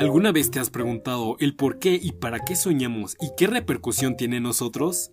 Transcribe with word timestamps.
¿Alguna 0.00 0.32
vez 0.32 0.50
te 0.50 0.58
has 0.58 0.70
preguntado 0.70 1.36
el 1.40 1.54
por 1.54 1.78
qué 1.78 2.00
y 2.02 2.12
para 2.12 2.38
qué 2.40 2.56
soñamos 2.56 3.18
y 3.20 3.32
qué 3.36 3.46
repercusión 3.46 4.16
tiene 4.16 4.38
en 4.38 4.44
nosotros? 4.44 5.12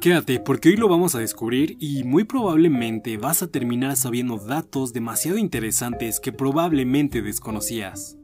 Quédate 0.00 0.40
porque 0.40 0.70
hoy 0.70 0.76
lo 0.76 0.88
vamos 0.88 1.14
a 1.14 1.18
descubrir 1.18 1.76
y 1.78 2.02
muy 2.04 2.24
probablemente 2.24 3.18
vas 3.18 3.42
a 3.42 3.50
terminar 3.50 3.98
sabiendo 3.98 4.38
datos 4.38 4.94
demasiado 4.94 5.36
interesantes 5.36 6.18
que 6.18 6.32
probablemente 6.32 7.20
desconocías. 7.20 8.16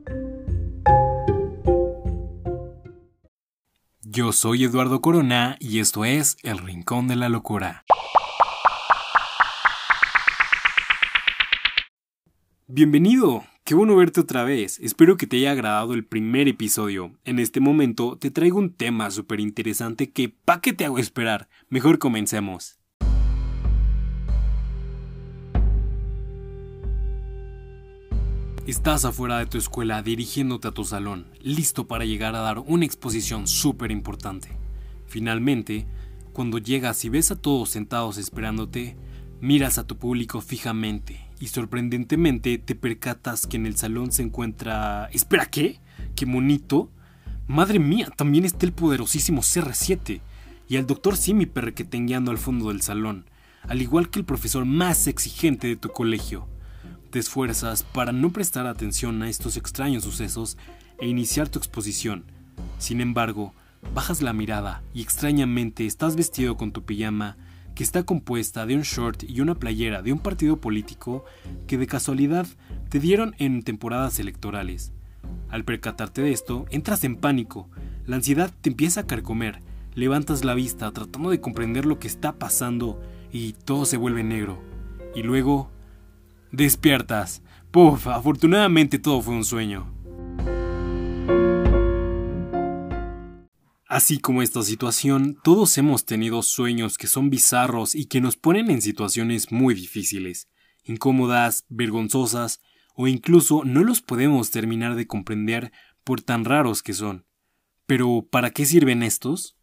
Yo 4.00 4.32
soy 4.32 4.64
Eduardo 4.64 5.02
Corona 5.02 5.58
y 5.60 5.80
esto 5.80 6.06
es 6.06 6.38
El 6.42 6.56
Rincón 6.56 7.06
de 7.06 7.16
la 7.16 7.28
Locura. 7.28 7.84
Bienvenido, 12.66 13.44
qué 13.66 13.74
bueno 13.74 13.96
verte 13.96 14.20
otra 14.20 14.44
vez. 14.44 14.78
Espero 14.80 15.16
que 15.16 15.26
te 15.26 15.38
haya 15.38 15.50
agradado 15.50 15.92
el 15.92 16.04
primer 16.04 16.46
episodio. 16.46 17.10
En 17.24 17.40
este 17.40 17.58
momento 17.58 18.16
te 18.16 18.30
traigo 18.30 18.58
un 18.58 18.72
tema 18.72 19.10
súper 19.10 19.40
interesante 19.40 20.10
que 20.12 20.28
pa' 20.28 20.60
qué 20.60 20.72
te 20.72 20.84
hago 20.84 21.00
esperar. 21.00 21.48
Mejor 21.68 21.98
comencemos. 21.98 22.78
Estás 28.68 29.04
afuera 29.04 29.38
de 29.40 29.46
tu 29.46 29.58
escuela 29.58 30.00
dirigiéndote 30.00 30.68
a 30.68 30.72
tu 30.72 30.84
salón, 30.84 31.26
listo 31.40 31.88
para 31.88 32.04
llegar 32.04 32.36
a 32.36 32.40
dar 32.40 32.60
una 32.60 32.84
exposición 32.84 33.48
súper 33.48 33.90
importante. 33.90 34.48
Finalmente, 35.06 35.86
cuando 36.32 36.58
llegas 36.58 37.04
y 37.04 37.08
ves 37.08 37.32
a 37.32 37.40
todos 37.40 37.70
sentados 37.70 38.16
esperándote, 38.16 38.96
miras 39.40 39.78
a 39.78 39.86
tu 39.88 39.96
público 39.96 40.40
fijamente 40.40 41.25
y 41.38 41.48
sorprendentemente 41.48 42.58
te 42.58 42.74
percatas 42.74 43.46
que 43.46 43.56
en 43.56 43.66
el 43.66 43.76
salón 43.76 44.12
se 44.12 44.22
encuentra... 44.22 45.08
¿Espera 45.12 45.46
qué? 45.46 45.80
¿Qué 46.14 46.26
monito? 46.26 46.90
Madre 47.46 47.78
mía, 47.78 48.10
también 48.16 48.44
está 48.44 48.66
el 48.66 48.72
poderosísimo 48.72 49.42
CR7 49.42 50.20
y 50.68 50.76
el 50.76 50.86
doctor 50.86 51.16
Simi 51.16 51.46
perrequeteando 51.46 52.30
al 52.30 52.38
fondo 52.38 52.68
del 52.68 52.82
salón, 52.82 53.26
al 53.62 53.82
igual 53.82 54.10
que 54.10 54.18
el 54.18 54.24
profesor 54.24 54.64
más 54.64 55.06
exigente 55.06 55.68
de 55.68 55.76
tu 55.76 55.90
colegio. 55.90 56.48
Te 57.10 57.18
esfuerzas 57.18 57.84
para 57.84 58.12
no 58.12 58.32
prestar 58.32 58.66
atención 58.66 59.22
a 59.22 59.28
estos 59.28 59.56
extraños 59.56 60.04
sucesos 60.04 60.56
e 60.98 61.06
iniciar 61.06 61.48
tu 61.48 61.58
exposición. 61.58 62.24
Sin 62.78 63.00
embargo, 63.00 63.54
bajas 63.94 64.22
la 64.22 64.32
mirada 64.32 64.82
y 64.92 65.02
extrañamente 65.02 65.86
estás 65.86 66.16
vestido 66.16 66.56
con 66.56 66.72
tu 66.72 66.84
pijama 66.84 67.36
que 67.76 67.84
está 67.84 68.04
compuesta 68.04 68.64
de 68.64 68.74
un 68.74 68.82
short 68.82 69.22
y 69.28 69.42
una 69.42 69.54
playera 69.54 70.00
de 70.00 70.10
un 70.10 70.18
partido 70.18 70.56
político 70.56 71.26
que 71.66 71.76
de 71.76 71.86
casualidad 71.86 72.46
te 72.88 72.98
dieron 72.98 73.36
en 73.38 73.62
temporadas 73.62 74.18
electorales. 74.18 74.92
Al 75.50 75.62
percatarte 75.64 76.22
de 76.22 76.32
esto, 76.32 76.64
entras 76.70 77.04
en 77.04 77.16
pánico, 77.16 77.68
la 78.06 78.16
ansiedad 78.16 78.50
te 78.62 78.70
empieza 78.70 79.00
a 79.00 79.06
carcomer, 79.06 79.60
levantas 79.94 80.42
la 80.42 80.54
vista 80.54 80.90
tratando 80.90 81.28
de 81.28 81.40
comprender 81.40 81.84
lo 81.84 81.98
que 81.98 82.08
está 82.08 82.38
pasando 82.38 82.98
y 83.30 83.52
todo 83.52 83.84
se 83.84 83.98
vuelve 83.98 84.24
negro. 84.24 84.58
Y 85.14 85.22
luego... 85.22 85.70
despiertas. 86.52 87.42
Puf, 87.70 88.06
afortunadamente 88.06 88.98
todo 88.98 89.20
fue 89.20 89.34
un 89.34 89.44
sueño. 89.44 89.95
Así 93.88 94.18
como 94.18 94.42
esta 94.42 94.62
situación, 94.64 95.38
todos 95.44 95.78
hemos 95.78 96.04
tenido 96.04 96.42
sueños 96.42 96.98
que 96.98 97.06
son 97.06 97.30
bizarros 97.30 97.94
y 97.94 98.06
que 98.06 98.20
nos 98.20 98.36
ponen 98.36 98.68
en 98.68 98.82
situaciones 98.82 99.52
muy 99.52 99.74
difíciles, 99.74 100.48
incómodas, 100.82 101.64
vergonzosas, 101.68 102.60
o 102.96 103.06
incluso 103.06 103.62
no 103.64 103.84
los 103.84 104.02
podemos 104.02 104.50
terminar 104.50 104.96
de 104.96 105.06
comprender 105.06 105.70
por 106.02 106.20
tan 106.20 106.44
raros 106.44 106.82
que 106.82 106.94
son. 106.94 107.26
Pero, 107.86 108.26
¿para 108.28 108.50
qué 108.50 108.66
sirven 108.66 109.04
estos? 109.04 109.56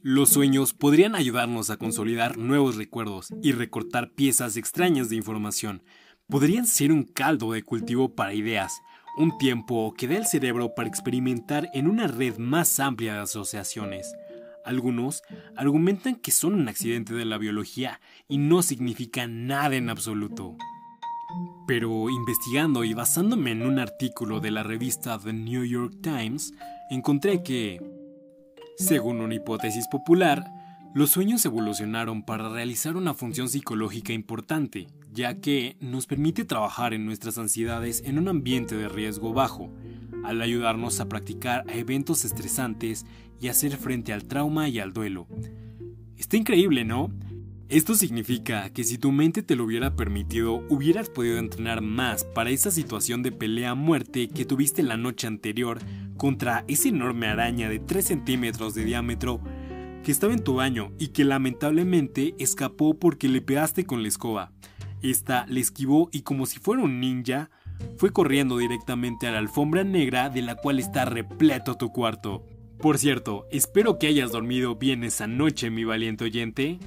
Los 0.00 0.30
sueños 0.30 0.72
podrían 0.72 1.14
ayudarnos 1.14 1.68
a 1.68 1.76
consolidar 1.76 2.38
nuevos 2.38 2.76
recuerdos 2.76 3.28
y 3.42 3.52
recortar 3.52 4.14
piezas 4.14 4.56
extrañas 4.56 5.10
de 5.10 5.16
información. 5.16 5.82
Podrían 6.28 6.66
ser 6.66 6.92
un 6.92 7.02
caldo 7.02 7.52
de 7.52 7.62
cultivo 7.62 8.14
para 8.14 8.32
ideas, 8.32 8.80
un 9.16 9.36
tiempo 9.38 9.92
que 9.96 10.08
da 10.08 10.16
el 10.16 10.26
cerebro 10.26 10.74
para 10.74 10.88
experimentar 10.88 11.68
en 11.74 11.86
una 11.86 12.06
red 12.06 12.38
más 12.38 12.80
amplia 12.80 13.14
de 13.14 13.20
asociaciones. 13.20 14.14
Algunos 14.64 15.22
argumentan 15.56 16.16
que 16.16 16.30
son 16.30 16.54
un 16.54 16.68
accidente 16.68 17.14
de 17.14 17.24
la 17.24 17.38
biología 17.38 18.00
y 18.28 18.38
no 18.38 18.62
significan 18.62 19.46
nada 19.46 19.74
en 19.74 19.90
absoluto. 19.90 20.56
Pero 21.66 22.10
investigando 22.10 22.84
y 22.84 22.94
basándome 22.94 23.52
en 23.52 23.62
un 23.62 23.78
artículo 23.78 24.40
de 24.40 24.50
la 24.50 24.62
revista 24.62 25.18
The 25.18 25.32
New 25.32 25.64
York 25.64 25.94
Times, 26.02 26.52
encontré 26.90 27.42
que, 27.42 27.80
según 28.76 29.20
una 29.20 29.34
hipótesis 29.34 29.88
popular, 29.88 30.44
los 30.94 31.10
sueños 31.10 31.44
evolucionaron 31.46 32.22
para 32.22 32.50
realizar 32.50 32.96
una 32.96 33.14
función 33.14 33.48
psicológica 33.48 34.12
importante, 34.12 34.88
ya 35.10 35.40
que 35.40 35.76
nos 35.80 36.06
permite 36.06 36.44
trabajar 36.44 36.92
en 36.92 37.06
nuestras 37.06 37.38
ansiedades 37.38 38.02
en 38.04 38.18
un 38.18 38.28
ambiente 38.28 38.76
de 38.76 38.90
riesgo 38.90 39.32
bajo, 39.32 39.72
al 40.22 40.42
ayudarnos 40.42 41.00
a 41.00 41.08
practicar 41.08 41.64
a 41.68 41.74
eventos 41.74 42.26
estresantes 42.26 43.06
y 43.40 43.48
hacer 43.48 43.76
frente 43.78 44.12
al 44.12 44.24
trauma 44.24 44.68
y 44.68 44.80
al 44.80 44.92
duelo. 44.92 45.26
Está 46.18 46.36
increíble, 46.36 46.84
¿no? 46.84 47.10
Esto 47.70 47.94
significa 47.94 48.68
que 48.68 48.84
si 48.84 48.98
tu 48.98 49.12
mente 49.12 49.42
te 49.42 49.56
lo 49.56 49.64
hubiera 49.64 49.96
permitido, 49.96 50.62
hubieras 50.68 51.08
podido 51.08 51.38
entrenar 51.38 51.80
más 51.80 52.24
para 52.24 52.50
esa 52.50 52.70
situación 52.70 53.22
de 53.22 53.32
pelea 53.32 53.70
a 53.70 53.74
muerte 53.74 54.28
que 54.28 54.44
tuviste 54.44 54.82
la 54.82 54.98
noche 54.98 55.26
anterior 55.26 55.78
contra 56.18 56.66
esa 56.68 56.90
enorme 56.90 57.28
araña 57.28 57.70
de 57.70 57.78
3 57.78 58.04
centímetros 58.04 58.74
de 58.74 58.84
diámetro 58.84 59.40
que 60.02 60.12
estaba 60.12 60.32
en 60.32 60.42
tu 60.42 60.54
baño 60.54 60.92
y 60.98 61.08
que 61.08 61.24
lamentablemente 61.24 62.34
escapó 62.38 62.98
porque 62.98 63.28
le 63.28 63.40
pegaste 63.40 63.86
con 63.86 64.02
la 64.02 64.08
escoba. 64.08 64.52
Esta 65.02 65.46
le 65.46 65.60
esquivó 65.60 66.08
y 66.12 66.22
como 66.22 66.46
si 66.46 66.58
fuera 66.58 66.82
un 66.82 67.00
ninja, 67.00 67.50
fue 67.96 68.12
corriendo 68.12 68.58
directamente 68.58 69.26
a 69.26 69.32
la 69.32 69.38
alfombra 69.38 69.84
negra 69.84 70.28
de 70.28 70.42
la 70.42 70.56
cual 70.56 70.78
está 70.78 71.04
repleto 71.04 71.76
tu 71.76 71.90
cuarto. 71.90 72.44
Por 72.78 72.98
cierto, 72.98 73.46
espero 73.50 73.98
que 73.98 74.08
hayas 74.08 74.32
dormido 74.32 74.76
bien 74.76 75.04
esa 75.04 75.26
noche, 75.26 75.70
mi 75.70 75.84
valiente 75.84 76.24
oyente. 76.24 76.78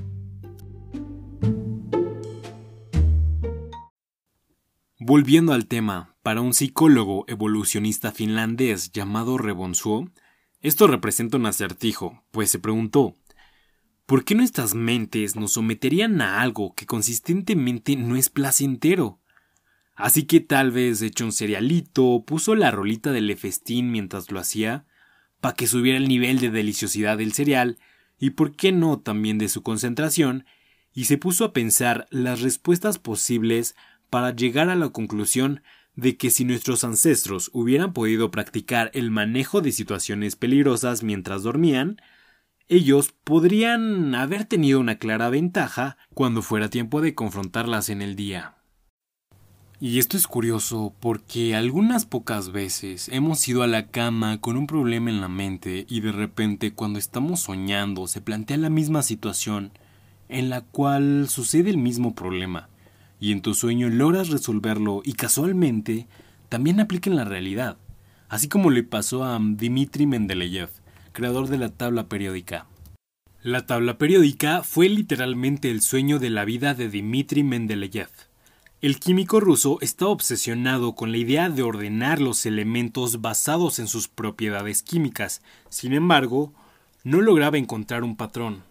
Volviendo 4.99 5.53
al 5.53 5.67
tema, 5.67 6.15
para 6.23 6.41
un 6.41 6.53
psicólogo 6.53 7.25
evolucionista 7.27 8.11
finlandés 8.11 8.91
llamado 8.91 9.37
Rebonsuo, 9.37 10.09
esto 10.67 10.87
representa 10.87 11.37
un 11.37 11.45
acertijo, 11.45 12.23
pues 12.31 12.49
se 12.49 12.57
preguntó, 12.57 13.15
¿por 14.07 14.25
qué 14.25 14.33
nuestras 14.33 14.73
mentes 14.73 15.35
nos 15.35 15.53
someterían 15.53 16.21
a 16.21 16.41
algo 16.41 16.73
que 16.73 16.87
consistentemente 16.87 17.95
no 17.95 18.15
es 18.15 18.29
placentero? 18.29 19.19
Así 19.95 20.23
que 20.23 20.39
tal 20.39 20.71
vez 20.71 21.03
echó 21.03 21.25
un 21.25 21.31
cerealito, 21.31 22.23
puso 22.25 22.55
la 22.55 22.71
rolita 22.71 23.11
del 23.11 23.37
festín 23.37 23.91
mientras 23.91 24.31
lo 24.31 24.39
hacía, 24.39 24.85
para 25.39 25.55
que 25.55 25.67
subiera 25.67 25.99
el 25.99 26.07
nivel 26.07 26.39
de 26.39 26.49
deliciosidad 26.49 27.19
del 27.19 27.33
cereal, 27.33 27.77
y 28.17 28.31
por 28.31 28.55
qué 28.55 28.71
no 28.71 28.99
también 28.99 29.37
de 29.37 29.49
su 29.49 29.61
concentración, 29.61 30.45
y 30.93 31.05
se 31.05 31.19
puso 31.19 31.45
a 31.45 31.53
pensar 31.53 32.07
las 32.09 32.41
respuestas 32.41 32.97
posibles 32.97 33.75
para 34.09 34.35
llegar 34.35 34.69
a 34.69 34.75
la 34.75 34.89
conclusión 34.89 35.61
de 35.95 36.17
que 36.17 36.29
si 36.29 36.45
nuestros 36.45 36.83
ancestros 36.83 37.49
hubieran 37.53 37.93
podido 37.93 38.31
practicar 38.31 38.91
el 38.93 39.11
manejo 39.11 39.61
de 39.61 39.71
situaciones 39.71 40.35
peligrosas 40.35 41.03
mientras 41.03 41.43
dormían, 41.43 42.01
ellos 42.67 43.13
podrían 43.23 44.15
haber 44.15 44.45
tenido 44.45 44.79
una 44.79 44.97
clara 44.97 45.29
ventaja 45.29 45.97
cuando 46.13 46.41
fuera 46.41 46.69
tiempo 46.69 47.01
de 47.01 47.15
confrontarlas 47.15 47.89
en 47.89 48.01
el 48.01 48.15
día. 48.15 48.55
Y 49.79 49.99
esto 49.99 50.17
es 50.17 50.25
curioso 50.25 50.93
porque 50.99 51.55
algunas 51.55 52.05
pocas 52.05 52.51
veces 52.51 53.09
hemos 53.09 53.45
ido 53.47 53.61
a 53.61 53.67
la 53.67 53.87
cama 53.87 54.39
con 54.39 54.57
un 54.57 54.67
problema 54.67 55.09
en 55.09 55.21
la 55.21 55.27
mente 55.27 55.85
y 55.89 55.99
de 55.99 56.11
repente 56.11 56.73
cuando 56.73 56.97
estamos 56.97 57.41
soñando 57.41 58.07
se 58.07 58.21
plantea 58.21 58.57
la 58.57 58.69
misma 58.69 59.03
situación 59.03 59.71
en 60.29 60.49
la 60.49 60.61
cual 60.61 61.27
sucede 61.29 61.69
el 61.69 61.77
mismo 61.77 62.15
problema 62.15 62.69
y 63.19 63.31
en 63.31 63.41
tu 63.41 63.53
sueño 63.53 63.89
logras 63.89 64.29
resolverlo 64.29 65.01
y 65.03 65.13
casualmente 65.13 66.07
también 66.49 66.79
aplica 66.79 67.09
en 67.09 67.15
la 67.15 67.25
realidad, 67.25 67.77
así 68.29 68.47
como 68.47 68.71
le 68.71 68.83
pasó 68.83 69.23
a 69.23 69.39
Dmitry 69.39 70.05
Mendeleev, 70.05 70.69
creador 71.11 71.47
de 71.47 71.57
la 71.57 71.69
tabla 71.69 72.07
periódica. 72.07 72.67
La 73.41 73.65
tabla 73.65 73.97
periódica 73.97 74.63
fue 74.63 74.89
literalmente 74.89 75.69
el 75.69 75.81
sueño 75.81 76.19
de 76.19 76.29
la 76.29 76.45
vida 76.45 76.73
de 76.73 76.89
Dmitry 76.89 77.43
Mendeleev. 77.43 78.09
El 78.81 78.99
químico 78.99 79.39
ruso 79.39 79.77
estaba 79.81 80.11
obsesionado 80.11 80.95
con 80.95 81.11
la 81.11 81.17
idea 81.17 81.49
de 81.49 81.63
ordenar 81.63 82.19
los 82.19 82.45
elementos 82.45 83.21
basados 83.21 83.79
en 83.79 83.87
sus 83.87 84.07
propiedades 84.07 84.83
químicas, 84.83 85.41
sin 85.69 85.93
embargo, 85.93 86.53
no 87.03 87.21
lograba 87.21 87.57
encontrar 87.57 88.03
un 88.03 88.15
patrón. 88.15 88.63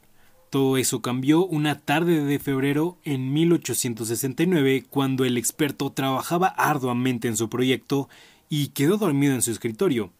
Todo 0.55 0.77
eso 0.77 1.03
cambió 1.03 1.45
una 1.45 1.81
tarde 1.81 2.25
de 2.25 2.39
febrero 2.39 2.97
en 3.03 3.33
1869 3.33 4.85
cuando 4.89 5.25
el 5.25 5.37
experto 5.37 5.91
trabajaba 5.91 6.47
arduamente 6.47 7.27
en 7.27 7.37
su 7.37 7.49
proyecto 7.49 8.09
y 8.49 8.69
quedó 8.69 8.97
dormido 8.97 9.35
en 9.35 9.43
su 9.43 9.51
escritorio. 9.51 10.13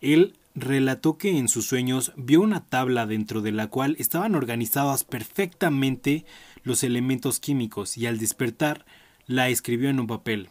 Él 0.00 0.36
relató 0.56 1.18
que 1.18 1.38
en 1.38 1.46
sus 1.46 1.66
sueños 1.66 2.12
vio 2.16 2.40
una 2.40 2.64
tabla 2.66 3.06
dentro 3.06 3.42
de 3.42 3.52
la 3.52 3.68
cual 3.68 3.94
estaban 4.00 4.34
organizados 4.34 5.04
perfectamente 5.04 6.24
los 6.64 6.82
elementos 6.82 7.38
químicos 7.38 7.96
y 7.96 8.06
al 8.06 8.18
despertar 8.18 8.84
la 9.28 9.50
escribió 9.50 9.88
en 9.88 10.00
un 10.00 10.08
papel. 10.08 10.48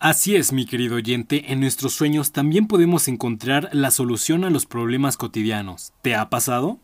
Así 0.00 0.34
es, 0.34 0.52
mi 0.52 0.66
querido 0.66 0.96
oyente, 0.96 1.52
en 1.52 1.60
nuestros 1.60 1.92
sueños 1.92 2.32
también 2.32 2.66
podemos 2.66 3.06
encontrar 3.06 3.68
la 3.70 3.92
solución 3.92 4.42
a 4.42 4.50
los 4.50 4.66
problemas 4.66 5.16
cotidianos. 5.16 5.92
¿Te 6.02 6.16
ha 6.16 6.30
pasado? 6.30 6.80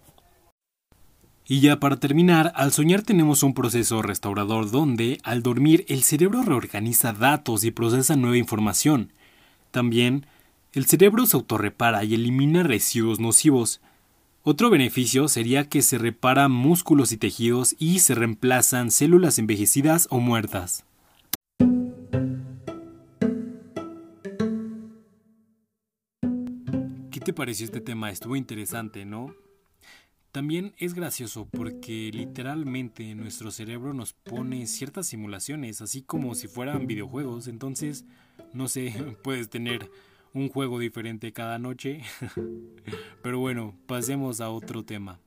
Y 1.49 1.61
ya 1.61 1.79
para 1.79 1.99
terminar, 1.99 2.53
al 2.57 2.73
soñar 2.73 3.03
tenemos 3.03 3.45
un 3.45 3.55
proceso 3.55 4.03
restaurador 4.03 4.73
donde, 4.73 5.21
al 5.23 5.45
dormir, 5.45 5.85
el 5.89 6.03
cerebro 6.03 6.43
reorganiza 6.43 7.13
datos 7.13 7.63
y 7.63 7.71
procesa 7.71 8.17
nueva 8.17 8.37
información. 8.37 9.13
También, 9.71 10.27
el 10.73 10.87
cerebro 10.87 11.25
se 11.25 11.37
autorrepara 11.37 12.03
y 12.03 12.15
elimina 12.15 12.65
residuos 12.65 13.21
nocivos. 13.21 13.81
Otro 14.43 14.71
beneficio 14.71 15.29
sería 15.29 15.69
que 15.69 15.83
se 15.83 15.99
reparan 15.99 16.51
músculos 16.51 17.13
y 17.13 17.17
tejidos 17.17 17.77
y 17.79 18.01
se 18.01 18.17
reemplazan 18.17 18.91
células 18.91 19.39
envejecidas 19.39 20.09
o 20.11 20.19
muertas. 20.19 20.85
¿Qué 27.13 27.21
te 27.21 27.33
pareció 27.33 27.67
este 27.67 27.81
tema? 27.81 28.11
Estuvo 28.11 28.35
interesante, 28.35 29.05
¿no? 29.05 29.46
También 30.37 30.75
es 30.77 30.93
gracioso 30.93 31.49
porque 31.51 32.11
literalmente 32.13 33.15
nuestro 33.15 33.51
cerebro 33.51 33.95
nos 33.95 34.13
pone 34.13 34.67
ciertas 34.67 35.07
simulaciones, 35.07 35.81
así 35.81 36.03
como 36.03 36.35
si 36.35 36.47
fueran 36.47 36.87
videojuegos. 36.87 37.49
Entonces, 37.49 38.05
no 38.53 38.69
sé, 38.69 38.93
puedes 39.25 39.49
tener 39.49 39.91
un 40.35 40.51
juego 40.51 40.79
diferente 40.79 41.33
cada 41.33 41.59
noche. 41.59 42.03
Pero 43.23 43.39
bueno, 43.39 43.79
pasemos 43.87 44.43
a 44.43 44.51
otro 44.51 44.85
tema. 44.85 45.21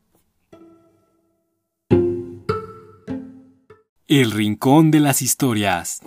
El 4.07 4.29
Rincón 4.29 4.91
de 4.91 4.99
las 4.99 5.23
Historias. 5.23 6.03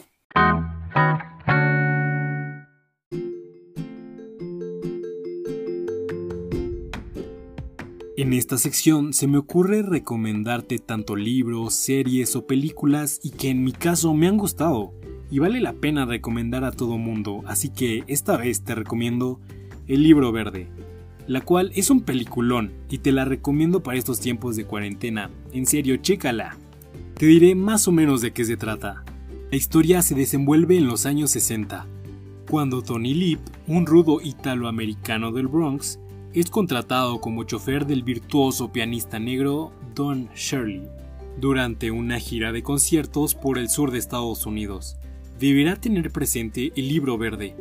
En 8.14 8.35
esta 8.35 8.59
sección 8.59 9.14
se 9.14 9.26
me 9.26 9.38
ocurre 9.38 9.81
recomendarte 9.81 10.79
tanto 10.79 11.17
libros, 11.17 11.73
series 11.73 12.37
o 12.37 12.47
películas 12.47 13.19
y 13.23 13.31
que 13.31 13.49
en 13.49 13.64
mi 13.64 13.73
caso 13.73 14.12
me 14.12 14.29
han 14.29 14.37
gustado 14.37 14.93
y 15.31 15.38
vale 15.38 15.61
la 15.61 15.73
pena 15.73 16.05
recomendar 16.05 16.62
a 16.62 16.73
todo 16.73 16.99
mundo, 16.99 17.43
así 17.47 17.70
que 17.70 18.05
esta 18.09 18.37
vez 18.37 18.64
te 18.64 18.75
recomiendo 18.75 19.41
El 19.88 20.03
libro 20.03 20.31
verde, 20.31 20.69
la 21.26 21.41
cual 21.41 21.73
es 21.75 21.88
un 21.88 22.03
peliculón 22.03 22.75
y 22.91 22.99
te 22.99 23.12
la 23.12 23.25
recomiendo 23.25 23.82
para 23.82 23.97
estos 23.97 24.20
tiempos 24.20 24.56
de 24.56 24.67
cuarentena. 24.67 25.31
En 25.55 25.64
serio, 25.64 25.97
chécala. 25.97 26.59
Te 27.14 27.25
diré 27.25 27.55
más 27.55 27.88
o 27.88 27.93
menos 27.93 28.20
de 28.20 28.32
qué 28.32 28.44
se 28.44 28.59
trata. 28.59 29.05
La 29.50 29.56
historia 29.56 30.03
se 30.03 30.14
desenvuelve 30.14 30.76
en 30.76 30.87
los 30.87 31.06
años 31.06 31.31
60, 31.31 31.87
cuando 32.50 32.82
Tony 32.82 33.14
Lip, 33.14 33.41
un 33.67 33.87
rudo 33.87 34.20
italoamericano 34.20 35.32
del 35.32 35.49
Bronx, 35.49 35.99
es 36.34 36.50
contratado 36.50 37.20
como 37.20 37.44
chofer 37.44 37.87
del 37.87 38.02
virtuoso 38.02 38.73
pianista 38.73 39.19
negro 39.19 39.73
Don 39.94 40.31
Shirley 40.34 40.88
durante 41.37 41.90
una 41.90 42.19
gira 42.19 42.52
de 42.52 42.62
conciertos 42.62 43.34
por 43.34 43.58
el 43.58 43.69
sur 43.69 43.90
de 43.90 43.99
Estados 43.99 44.46
Unidos. 44.46 44.96
Deberá 45.38 45.76
tener 45.76 46.11
presente 46.11 46.73
el 46.75 46.88
libro 46.88 47.19
verde, 47.19 47.55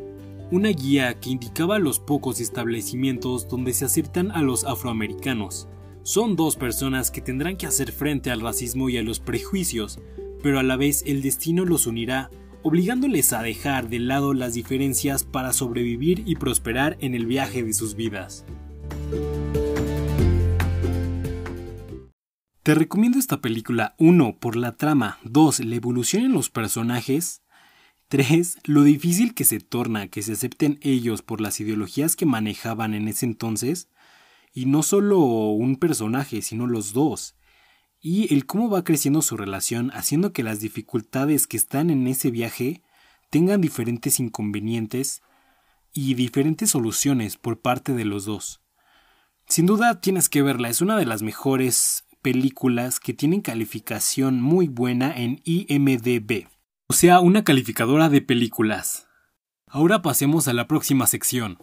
una 0.52 0.70
guía 0.70 1.20
que 1.20 1.32
indicaba 1.32 1.80
los 1.80 2.00
pocos 2.00 2.40
establecimientos 2.40 3.48
donde 3.50 3.74
se 3.74 3.86
aceptan 3.86 4.32
a 4.32 4.42
los 4.42 4.64
afroamericanos. 4.64 5.68
Son 6.04 6.36
dos 6.36 6.56
personas 6.56 7.12
que 7.12 7.22
tendrán 7.22 7.58
que 7.58 7.68
hacer 7.68 7.92
frente 7.92 8.32
al 8.32 8.42
racismo 8.42 8.90
y 8.90 8.98
a 8.98 9.04
los 9.04 9.20
prejuicios, 9.20 10.00
pero 10.42 10.60
a 10.60 10.64
la 10.64 10.78
vez 10.78 11.04
el 11.06 11.22
destino 11.22 11.66
los 11.66 11.88
unirá, 11.88 12.30
obligándoles 12.64 13.34
a 13.34 13.42
dejar 13.42 13.90
de 13.90 14.00
lado 14.00 14.34
las 14.34 14.54
diferencias 14.54 15.24
para 15.24 15.54
sobrevivir 15.54 16.24
y 16.26 16.36
prosperar 16.36 16.98
en 17.02 17.16
el 17.16 17.26
viaje 17.26 17.64
de 17.64 17.74
sus 17.74 17.96
vidas. 17.96 18.46
Te 22.64 22.76
recomiendo 22.76 23.18
esta 23.18 23.42
película 23.42 23.96
1 23.98 24.38
por 24.38 24.56
la 24.56 24.74
trama, 24.74 25.18
2 25.24 25.62
la 25.62 25.76
evolución 25.76 26.26
en 26.26 26.34
los 26.34 26.52
personajes, 26.52 27.42
3 28.10 28.60
lo 28.66 28.84
difícil 28.84 29.34
que 29.34 29.46
se 29.46 29.60
torna 29.60 30.10
que 30.10 30.22
se 30.22 30.34
acepten 30.34 30.78
ellos 30.84 31.24
por 31.24 31.42
las 31.42 31.60
ideologías 31.60 32.16
que 32.16 32.28
manejaban 32.28 32.94
en 32.94 33.08
ese 33.08 33.26
entonces, 33.26 33.90
y 34.54 34.68
no 34.68 34.84
solo 34.84 35.18
un 35.18 35.78
personaje, 35.78 36.44
sino 36.44 36.68
los 36.68 36.94
dos, 36.94 37.36
y 38.00 38.32
el 38.32 38.46
cómo 38.46 38.70
va 38.70 38.84
creciendo 38.84 39.24
su 39.24 39.38
relación 39.38 39.90
haciendo 39.96 40.32
que 40.32 40.44
las 40.44 40.60
dificultades 40.60 41.48
que 41.48 41.58
están 41.58 41.90
en 41.90 42.06
ese 42.06 42.30
viaje 42.30 42.84
tengan 43.32 43.60
diferentes 43.60 44.20
inconvenientes 44.20 45.24
y 45.94 46.14
diferentes 46.14 46.70
soluciones 46.70 47.38
por 47.38 47.60
parte 47.60 47.94
de 47.94 48.06
los 48.06 48.26
dos. 48.26 48.62
Sin 49.48 49.66
duda 49.66 50.00
tienes 50.00 50.30
que 50.30 50.44
verla, 50.44 50.70
es 50.70 50.82
una 50.82 50.96
de 50.96 51.08
las 51.08 51.24
mejores 51.24 52.06
películas 52.22 53.00
que 53.00 53.14
tienen 53.14 53.42
calificación 53.42 54.42
muy 54.42 54.68
buena 54.68 55.14
en 55.16 55.42
IMDB, 55.44 56.48
o 56.88 56.94
sea, 56.94 57.20
una 57.20 57.44
calificadora 57.44 58.10
de 58.10 58.22
películas. 58.22 59.08
Ahora 59.68 60.02
pasemos 60.02 60.48
a 60.48 60.54
la 60.54 60.68
próxima 60.68 61.08
sección, 61.08 61.58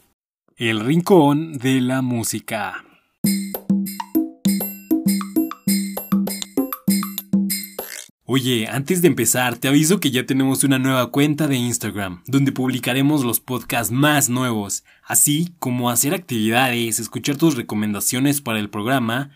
el 0.57 0.81
rincón 0.81 1.59
de 1.59 1.81
la 1.81 2.03
música. 2.03 2.85
Oye, 8.31 8.69
antes 8.69 9.01
de 9.01 9.09
empezar, 9.09 9.57
te 9.57 9.69
aviso 9.69 10.01
que 10.01 10.11
ya 10.11 10.27
tenemos 10.27 10.63
una 10.63 10.79
nueva 10.79 11.11
cuenta 11.11 11.49
de 11.49 11.57
Instagram, 11.57 12.23
donde 12.27 12.53
publicaremos 12.53 13.25
los 13.25 13.41
podcasts 13.41 13.91
más 13.91 14.29
nuevos, 14.29 14.85
así 15.03 15.55
como 15.59 15.89
hacer 15.89 16.13
actividades, 16.13 16.99
escuchar 16.99 17.37
tus 17.37 17.57
recomendaciones 17.57 18.43
para 18.43 18.59
el 18.59 18.69
programa 18.69 19.31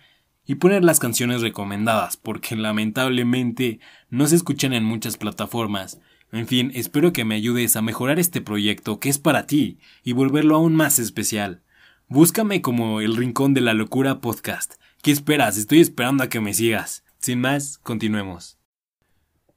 y 0.46 0.56
poner 0.56 0.84
las 0.84 0.98
canciones 0.98 1.40
recomendadas, 1.40 2.16
porque 2.16 2.56
lamentablemente 2.56 3.80
no 4.10 4.26
se 4.26 4.36
escuchan 4.36 4.72
en 4.72 4.84
muchas 4.84 5.16
plataformas. 5.16 6.00
En 6.32 6.46
fin, 6.46 6.72
espero 6.74 7.12
que 7.12 7.24
me 7.24 7.34
ayudes 7.34 7.76
a 7.76 7.82
mejorar 7.82 8.18
este 8.18 8.40
proyecto 8.40 8.98
que 8.98 9.08
es 9.08 9.18
para 9.18 9.46
ti 9.46 9.78
y 10.02 10.12
volverlo 10.12 10.56
aún 10.56 10.74
más 10.74 10.98
especial. 10.98 11.62
Búscame 12.08 12.62
como 12.62 13.00
el 13.00 13.16
Rincón 13.16 13.54
de 13.54 13.60
la 13.60 13.74
Locura 13.74 14.20
Podcast. 14.20 14.74
¿Qué 15.02 15.10
esperas? 15.10 15.56
Estoy 15.56 15.80
esperando 15.80 16.24
a 16.24 16.28
que 16.28 16.40
me 16.40 16.54
sigas. 16.54 17.04
Sin 17.18 17.40
más, 17.40 17.78
continuemos. 17.78 18.58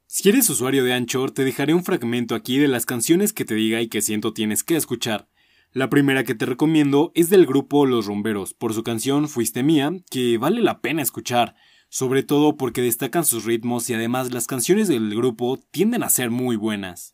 Si 0.07 0.29
eres 0.29 0.49
usuario 0.49 0.83
de 0.83 0.93
Anchor, 0.93 1.31
te 1.31 1.43
dejaré 1.43 1.73
un 1.73 1.83
fragmento 1.83 2.35
aquí 2.35 2.57
de 2.57 2.67
las 2.67 2.85
canciones 2.85 3.33
que 3.33 3.43
te 3.43 3.55
diga 3.55 3.81
y 3.81 3.87
que 3.87 4.01
siento 4.01 4.33
tienes 4.33 4.63
que 4.63 4.75
escuchar. 4.75 5.27
La 5.75 5.89
primera 5.89 6.23
que 6.23 6.35
te 6.35 6.45
recomiendo 6.45 7.11
es 7.15 7.29
del 7.29 7.45
grupo 7.45 7.85
Los 7.85 8.05
Rumberos, 8.05 8.53
por 8.53 8.73
su 8.73 8.81
canción 8.81 9.27
Fuiste 9.27 9.61
Mía, 9.61 9.91
que 10.09 10.37
vale 10.37 10.61
la 10.61 10.79
pena 10.79 11.01
escuchar, 11.01 11.53
sobre 11.89 12.23
todo 12.23 12.55
porque 12.55 12.81
destacan 12.81 13.25
sus 13.25 13.43
ritmos 13.43 13.89
y 13.89 13.93
además 13.93 14.31
las 14.31 14.47
canciones 14.47 14.87
del 14.87 15.13
grupo 15.13 15.59
tienden 15.71 16.03
a 16.03 16.09
ser 16.09 16.31
muy 16.31 16.55
buenas. 16.55 17.13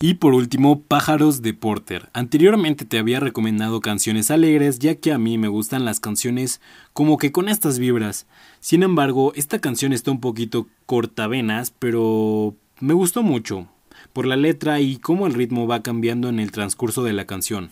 Y 0.00 0.14
por 0.14 0.32
último, 0.32 0.80
Pájaros 0.84 1.42
de 1.42 1.52
Porter. 1.52 2.08
Anteriormente 2.14 2.86
te 2.86 2.98
había 2.98 3.20
recomendado 3.20 3.82
canciones 3.82 4.30
alegres, 4.30 4.78
ya 4.78 4.94
que 4.94 5.12
a 5.12 5.18
mí 5.18 5.36
me 5.36 5.48
gustan 5.48 5.84
las 5.84 6.00
canciones 6.00 6.62
como 6.94 7.18
que 7.18 7.32
con 7.32 7.50
estas 7.50 7.78
vibras. 7.78 8.26
Sin 8.60 8.82
embargo, 8.82 9.34
esta 9.36 9.58
canción 9.58 9.92
está 9.92 10.10
un 10.10 10.20
poquito 10.20 10.68
cortavenas, 10.86 11.74
pero 11.78 12.56
me 12.80 12.94
gustó 12.94 13.22
mucho, 13.22 13.68
por 14.12 14.26
la 14.26 14.36
letra 14.36 14.80
y 14.80 14.96
cómo 14.96 15.26
el 15.26 15.34
ritmo 15.34 15.66
va 15.66 15.82
cambiando 15.82 16.28
en 16.28 16.40
el 16.40 16.52
transcurso 16.52 17.02
de 17.02 17.12
la 17.12 17.26
canción. 17.26 17.70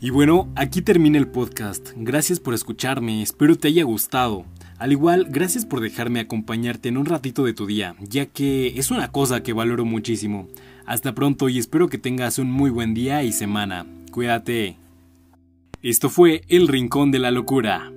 Y 0.00 0.10
bueno, 0.10 0.52
aquí 0.56 0.82
termina 0.82 1.16
el 1.16 1.28
podcast. 1.28 1.90
Gracias 1.94 2.40
por 2.40 2.54
escucharme, 2.54 3.22
espero 3.22 3.56
te 3.56 3.68
haya 3.68 3.84
gustado. 3.84 4.44
Al 4.78 4.90
igual, 4.90 5.26
gracias 5.30 5.64
por 5.64 5.80
dejarme 5.80 6.18
acompañarte 6.18 6.88
en 6.88 6.96
un 6.96 7.06
ratito 7.06 7.44
de 7.44 7.52
tu 7.52 7.66
día, 7.66 7.94
ya 8.00 8.26
que 8.26 8.76
es 8.76 8.90
una 8.90 9.12
cosa 9.12 9.44
que 9.44 9.52
valoro 9.52 9.84
muchísimo. 9.84 10.48
Hasta 10.86 11.14
pronto 11.14 11.48
y 11.48 11.58
espero 11.58 11.88
que 11.88 11.98
tengas 11.98 12.40
un 12.40 12.50
muy 12.50 12.70
buen 12.70 12.94
día 12.94 13.22
y 13.22 13.30
semana. 13.30 13.86
Cuídate. 14.10 14.76
Esto 15.82 16.10
fue 16.10 16.42
El 16.48 16.66
Rincón 16.66 17.12
de 17.12 17.20
la 17.20 17.30
Locura. 17.30 17.92